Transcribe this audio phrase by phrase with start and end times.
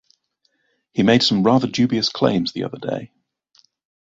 [0.93, 3.11] He made some rather dubious claims the other day.